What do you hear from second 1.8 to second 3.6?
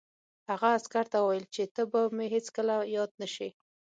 به مې هېڅکله یاد نه شې